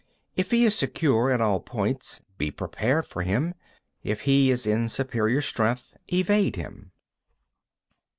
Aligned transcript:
21. 0.33 0.33
If 0.45 0.49
he 0.49 0.65
is 0.65 0.73
secure 0.75 1.29
at 1.29 1.41
all 1.41 1.59
points, 1.59 2.21
be 2.39 2.49
prepared 2.49 3.05
for 3.05 3.21
him. 3.21 3.53
If 4.01 4.21
he 4.21 4.49
is 4.49 4.65
in 4.65 4.89
superior 4.89 5.43
strength, 5.43 5.95
evade 6.11 6.55
him. 6.55 6.91